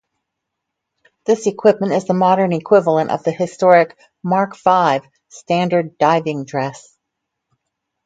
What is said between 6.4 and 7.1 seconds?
Dress".